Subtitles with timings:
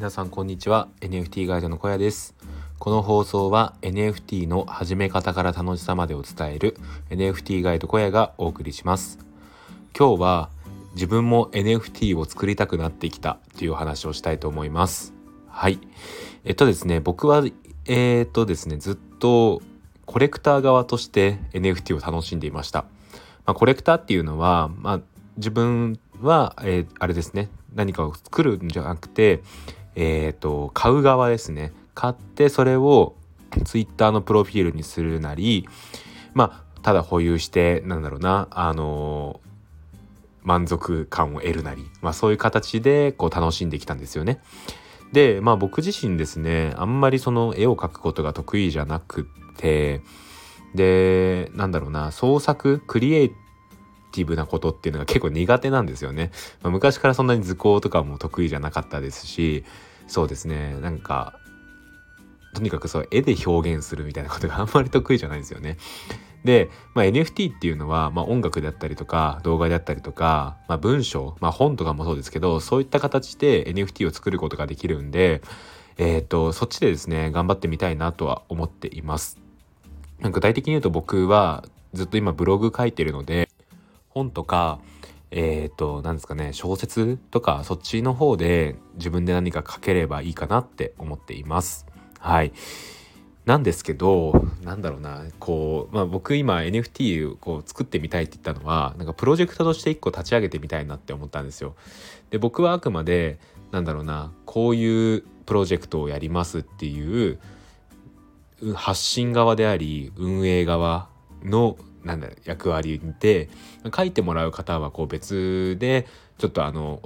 [0.00, 0.88] 皆さんこんにちは。
[1.02, 2.34] NFT ガイドの小屋です。
[2.78, 6.78] この放送は NFT の始め方から楽しさまでを伝える
[7.10, 9.18] NFT ガイド小屋がお送りします。
[9.94, 10.48] 今日は
[10.94, 15.12] 自分も NFT を作りたくなってきたという話をしたいと思います。
[15.48, 15.78] はい。
[16.46, 17.44] えっとですね僕は
[17.84, 19.60] えー、っとですねずっと
[20.06, 22.84] コレクター側として NFT を楽しんでいました、
[23.44, 25.00] まあ、コレクターっていうのは、まあ、
[25.36, 29.42] 自分は、えー、あれですね何かを作るんじゃなくて
[29.94, 33.14] えっ、ー、と買う側ですね買ってそれを
[33.64, 35.68] Twitter のプロフィールにするなり
[36.34, 39.40] まあただ保有してなんだろうなあの
[40.42, 44.40] 満足感を得るなり、まあ、そういう形でこう楽しんできたんですよね。
[45.12, 50.02] でまあ僕自身ですねあんまりその絵を描くことが得意じゃなくて
[50.74, 53.32] でなんだろうな創作クリエイ
[54.10, 56.30] ティブなことっていうのが結構苦手なんですよね。
[56.62, 59.64] まあ、昔からそんなに図工とかも得意じゃなかったですし
[60.06, 61.38] そうですねなんか
[62.54, 65.76] とにかくそう絵で表現するみたいなことがあんまり得意じゃないんですよね。
[66.44, 75.42] で、まあ、NFT っていうのは、まあ、音楽であったりとか動画であったりとか、まあ、文章、まあ、本とかもそうですけどそういった形で NFT を作ることができるんで、
[75.98, 79.38] えーと、そっちでですね頑張ってみたいなとは思っています。
[80.22, 83.49] 具体的に言うと僕はずっと今ブログ書いてるので
[84.20, 84.80] 本とか
[85.30, 91.86] えっ、ー、と何ですかね小説とかそっちの方で自分で何か書ければいいかなって思っています。
[92.18, 92.52] はい。
[93.46, 101.74] なんですけどなんだろうなこう、まあ、僕今 NFT をこう作ってみたいって言ったのはなんかプロジェクトとして一個立ち上げてみたいなって思ったんですよ。
[102.30, 103.38] で僕はあくまで
[103.72, 107.38] なんだろうなこういうプロジェクトをやりますっていう
[108.74, 111.08] 発信側であり運営側
[111.42, 113.48] のなんだ役割で
[113.94, 116.06] 書いてもらう方はこう別で
[116.38, 117.00] ちょっとあの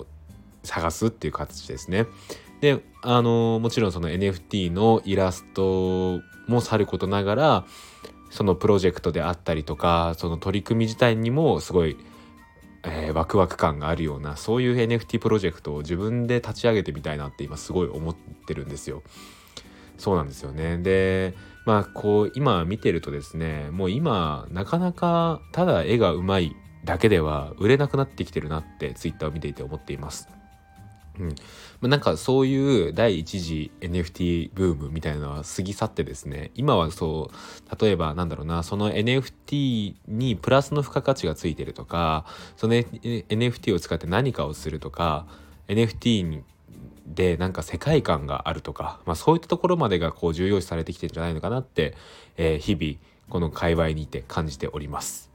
[0.62, 2.06] 探すっていう形ですね。
[2.60, 7.64] であのもちろんその NFT のイラストもさることながら
[8.30, 11.96] そのプロジェクトであったりとかその取り組み自体にもすごい、
[12.84, 19.02] えー、ワクワク感があるようなそういう NFT プロジェクトを自分で立ち上げてみたいなって今すごい思ってるんですよ。
[19.98, 26.54] そうなんですよねでまあこう今見てるとですねもう今なかなかただ絵がうまい
[26.84, 30.28] だけでは売れなくなってきてるなって Twitter を見ていて思っています。
[31.18, 31.34] うん
[31.80, 42.26] ま、なんかそういう第一次 NFT ブームみたいなのは過ぎ去ってですね今はそう例えばなんだろうなその NFT にプラスの付加価値がついてるとか
[42.56, 45.26] その NFT を使って何かをするとか
[45.68, 46.42] NFT
[47.06, 51.94] でなんか世界観があるとか、まあ、そういったところまでがこう重要視されてきてるんじゃないのかなって、
[52.36, 52.98] えー、日々
[53.28, 55.30] この界隈にいて感じております。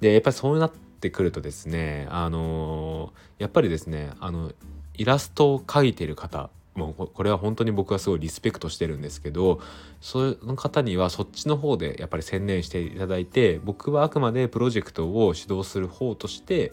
[0.00, 4.52] でやっぱりそうなってくるとですねあのー、やっぱりですねあの
[4.94, 9.60] イラストを描いてる方もうこれは本当に僕はすごいリスペクトしてるんですけど
[10.00, 16.72] その方にはそっちの方でやっぱり専念していただいて僕はあくまでプロジェクトを指導する方として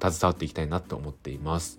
[0.00, 1.78] 携わっていきたいなと思っています。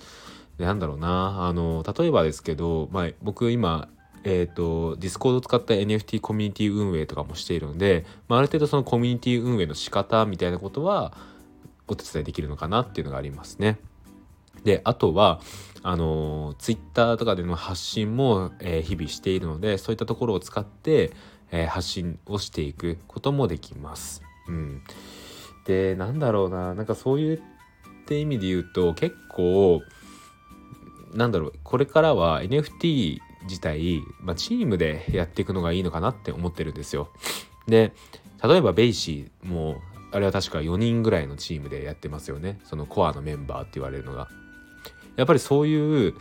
[0.66, 3.90] なんだろうなあの例えばですけど、まあ、僕今
[4.30, 11.14] えーと、ディスコードを使った NFT コミュニティ運営とかもしているので、まあ、ある程度そのコミュニティ運営の仕方みたいなことは
[11.88, 13.78] お手伝いできるのかなっていうのがありますね。
[14.66, 15.40] であとは
[15.84, 21.12] あのツイッターとかでの発信も、えー、日々しているのでそういったところを使って、
[21.52, 24.22] えー、発信をしていくこともできます。
[24.50, 24.82] うん、
[25.66, 27.40] でなんだろうななんかそういっ
[28.06, 29.82] た意味で言うと結構
[31.14, 37.10] なんだろうこれからは NFT 自体、まあ、チームでやっていくのがいいのかなって思ってるんですよ。
[37.68, 37.94] で
[38.44, 39.82] 例えば BAYC も
[40.12, 44.28] あれは確か4人ぐらいのチームでやってますよねそのコアのメンバーって言われるのが。
[45.16, 46.14] やっぱりそういう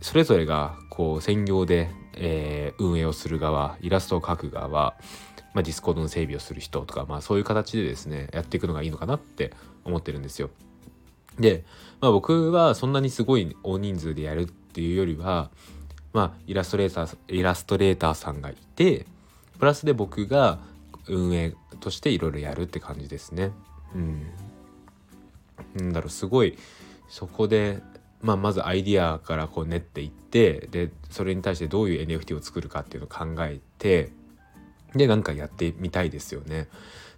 [0.00, 9.52] それぞれがこう専業で、えー、運営をする側イラストを描く側、まあ、ディスコードの整備をする人とか、まあ、そういう形でですねやっていくのがいいのかなって
[9.84, 10.50] 思ってるんですよ。
[11.38, 11.64] で、
[12.00, 15.50] まあ、僕はそんなにすごい大人数でやるっていうよりは、
[16.12, 19.06] まあ、イラストレーターイラストレーターさんがいて
[19.58, 20.58] プラスで僕が
[21.08, 23.52] 運営としていろいろやるって感じですね。
[23.94, 24.22] うん、
[25.74, 26.58] なんだろうすごい
[27.08, 27.80] そこで
[28.22, 34.10] まあ、まずアイディアからこう練っていってでそれに対してどういう NFT を作るかっていうのを考えて
[34.94, 36.68] でなんかやってみたいですよね。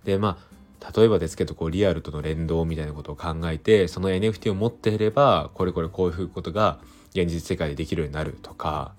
[0.04, 0.47] でまあ
[0.96, 6.78] 例えばですけどこうリアルとの連動みたいなことを考えてその NFT を持っていればこれこれこういうことが
[7.10, 8.94] 現実世界でできるようになるとか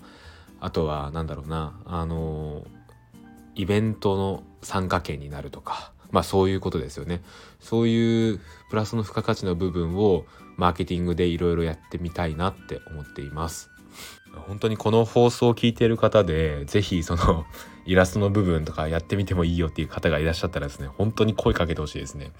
[0.60, 2.66] あとは何だろうなあの
[3.56, 7.22] イベントの参加権になるとかまあそういうことですよね。
[7.60, 8.40] そういう
[8.70, 10.26] プラスの付加価値の部分を
[10.58, 13.70] マーケティングでいろいろやってみたいなって思っています。
[14.50, 17.46] 本当にこの放送を聞いている方で是非その
[17.86, 22.31] イラストの部分とかやってみてもいいよっていう方がいらっしゃったらですね本当に声かけてほしいですね。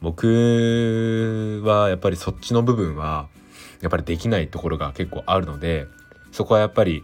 [0.00, 3.26] 僕はやっぱりそっちの部分は
[3.80, 5.88] やっぱりできないところが結構あるので
[6.30, 7.02] そこはやっぱり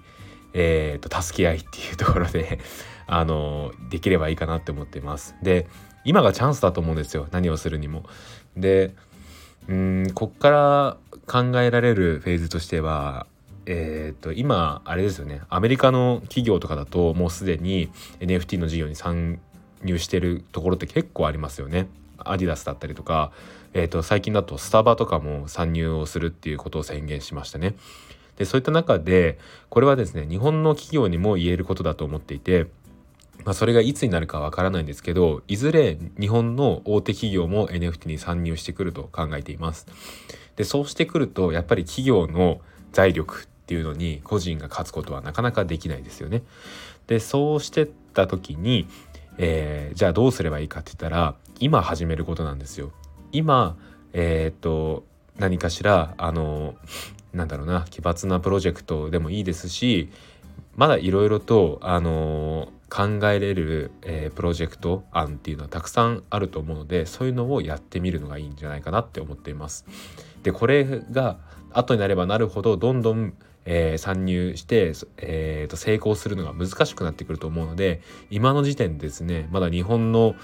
[0.54, 2.60] えーと、助け合いっていうところで
[3.06, 5.34] あのできればいいかなって思っています。
[5.42, 5.66] で
[6.04, 8.04] 今がチャンスだと思うんですよ何をするにも。
[8.56, 8.94] で
[9.68, 13.26] うんこっから考えられるフェーズとしては
[13.66, 17.90] えーと、今あれですよねアメリカの企業とかだともうすでに
[18.20, 19.40] NFT の事業に参
[19.82, 21.88] 入してるところって結構ありますよね。
[22.18, 23.32] アディダスだったりとか、
[23.72, 27.74] えーと、最近だとスタバとかも参入をするっていうことを宣言しましたね。
[28.36, 29.38] でそういった中で
[29.68, 32.66] これはですね日本の企業にも言えることだと思っていて、
[33.44, 39.86] まあ、それがいつになるかわからないんですけどいずれ日本の大手企業も NFT に参入してくると考えています。
[40.56, 42.60] でそうしてくるとやっぱり企業の
[42.92, 46.42] 財力っていうのに個人が勝つことはなかなかできないですよね。
[47.06, 48.86] でそうしてった時に、
[49.38, 52.92] えー、じゃあどうすればいいかって言ったら今始めることなんですよ。
[53.32, 53.76] 今
[54.12, 55.04] えー、っと
[55.38, 56.74] 何かしらあの
[57.32, 60.10] なんだろうな奇抜なプロジェクトでもいいですし
[60.76, 69.86] まだいろいろとあの考えれる、えー、プロジェクト案っていうのはたくさんあると思うのでそういうのをやってみるのがいいんじゃないかなって思っています。
[70.42, 71.38] でこれが
[71.72, 73.34] 後になればなるほどどんどん
[73.66, 80.34] えー、参入して、えー、と成功するのが難しくなってくると思うので今の時点ですねまだ日本の、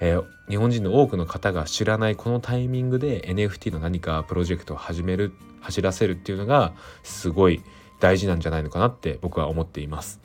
[0.00, 6.72] えー、日本人の多くの方が知らないこのタイミングで NFT の何かプロジェクトを始める走らせるっていうのが
[7.02, 7.62] すごい
[8.00, 10.20] 大事なんじゃないのかなって僕は思っています。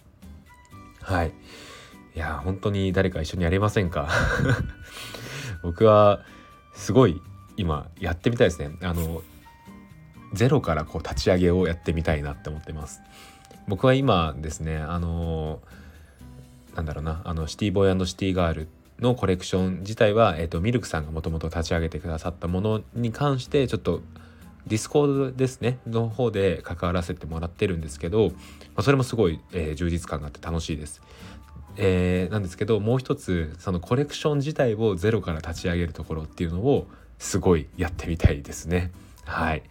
[1.01, 1.33] はい
[2.15, 4.09] いや本当に誰か一緒にやりませんか？
[5.61, 6.21] 僕は
[6.73, 7.21] すごい
[7.57, 8.75] 今やってみたいですね。
[8.81, 9.21] あの
[10.37, 13.01] ゼロからこう立ち上げをやってみたいなって思ってます。
[13.67, 15.59] 僕は今ですねあの
[16.75, 18.67] なんだろうなあのシティボーイシティガール
[18.99, 24.01] のコレクション自体は、えーと、ミルクさんがもともと立ち上げてくださったものに関してちょっと
[24.67, 28.33] ディスコードですねの方で関わらせてもらってるんですけど、ま
[28.77, 31.01] あ、それもすごい、えー、充実感があって楽しいです。
[31.77, 36.87] えー、なんですけどもう一つそのコレクション自体をゼロから立ち上げるところっていうのを
[37.19, 38.91] すごいやってみたいですね。
[39.27, 39.59] はい。
[39.59, 39.61] い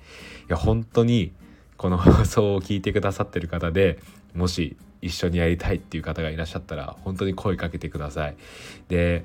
[0.49, 1.33] や、本当に
[1.77, 3.99] この放送を聞いてくださってる方で
[4.35, 8.37] もし一緒にやりたいっていう方がいらっしゃったら本当に声かけてください。
[8.89, 9.25] で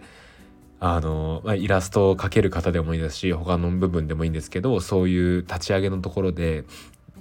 [0.80, 6.66] あの、まあ、イラストを描ける方でもいいですし他の部分でもいいんですけどそういう立ち上げのところで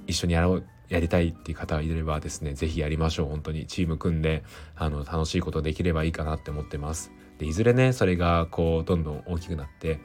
[0.07, 4.43] 一緒にやろうやりたいっていう方がいればですね是非やりましょう本当にチーム組んで
[4.75, 7.13] あの楽しいことできればいいかなって思ってます。
[7.39, 10.01] でいずれねそれがこうどんどん大きくなって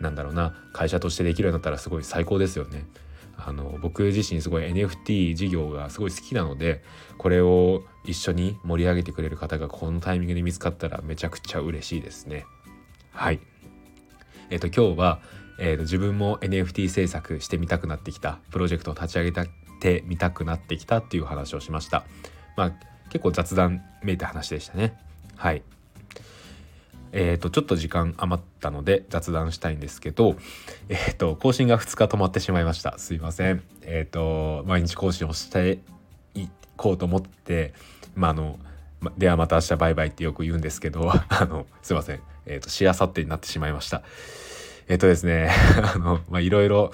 [0.00, 2.86] なんだろうな会社としてできるようになったらすごい最高ですよね。
[3.36, 6.82] あの僕自身すごい NFT 事業がすごい好きなので
[7.18, 12.46] これを一緒に盛り上げてくれる方がこのタイミングで見つかったらめちゃくちゃ嬉しいですね。
[13.12, 13.40] はい。
[14.50, 15.20] えっ、と今日は、
[15.58, 19.48] えーと、自分も NFT 制作してみたくなってきたプロジェクトを立ち上げ
[19.80, 22.04] てみたくなってきたっていう話をしました。
[22.56, 22.72] まあ
[23.10, 24.98] 結構雑談めいた話でしたね。
[25.36, 25.62] はい。
[27.12, 30.36] えーと、ちょっと時間余ったので雑談したいんですけど、
[30.88, 32.98] えーと、更新が2日止まってしまいました。
[32.98, 33.62] すいません。
[33.82, 35.80] えっ、ー、と毎日更新をして
[36.34, 37.72] いこうと思って
[38.14, 38.58] まああの
[39.16, 42.20] ではまた明日バイバイってよく言うんですけど あのすいません。
[42.46, 44.02] えっ、ー、としあさってになってしまいました。
[44.88, 45.50] えっ、ー、とですね
[45.94, 46.92] あのまいろいろ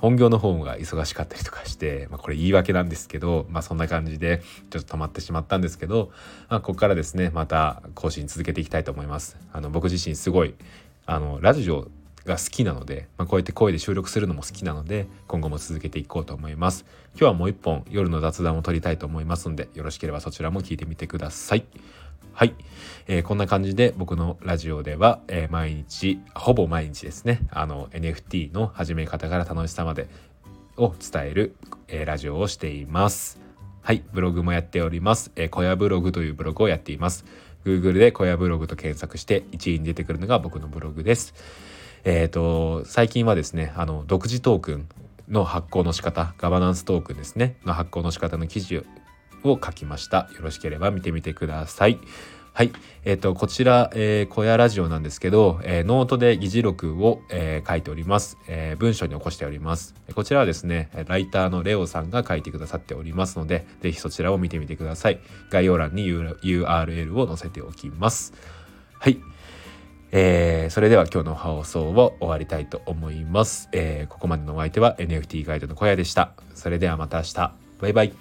[0.00, 6.10] 本業の方が忙しかったりとかして、まあ、これ言い訳なんですけど、まあ、そんな感じでちょっと止まってしまったんですけど、
[6.48, 9.36] まあ、ここからですねまた更新続けていきたいと思います。
[9.52, 10.54] あの僕自身すごい
[11.06, 11.88] あのラジオ
[12.24, 16.84] が好きなので、まあ、こうやって声で収録するのも好きなので今後も続けていこうと思います。
[17.12, 21.64] 今日はもう一本夜の雑談を撮りたいと思いますのでよろしければそちらも聞いてみてください。
[22.32, 22.54] はい、
[23.08, 30.08] えー、こんな感じで僕のラジオでは、えー、毎日ほぼ毎日ですねあの NFT の始め方から楽しさまで
[30.76, 31.56] を伝える、
[31.88, 33.40] えー、ラジオをしています。
[33.82, 34.04] はい。
[34.12, 35.32] ブログもやっております。
[35.36, 37.24] えー、小屋ブログというブログをやっています。
[37.64, 41.34] Google で小屋ブログと検索して1位に出てくるのが僕のブログです。
[42.04, 44.88] えっ、ー、と最近はですねあの独自トークン
[45.28, 48.84] の発行の仕方ガバナンストークンですねの発行の仕方の記事
[49.44, 50.28] を書きました。
[50.34, 51.98] よろしければ見てみてください。
[52.52, 52.72] はい。
[53.04, 58.76] えっ、ー、と、こちら、えー、小屋ラジオなんですけど、えー、ノートで議事録を、えー、書いております、えー。
[58.76, 59.94] 文章に起こしております。
[60.14, 65.20] こちらはですね、ライターのレオさんが書いてくださっておりますので、ぜひそちらを見てみてください。
[65.50, 68.34] 概要欄に URL を載せておきます。
[68.98, 69.18] はい。
[70.12, 73.68] えー、それでは今日の放送を終わりたいと思います。
[73.72, 76.32] えー、ここまでのお相手は NFT ガイドの小屋でした。
[76.54, 77.34] それではまた明日。
[77.80, 78.12] バイバイ。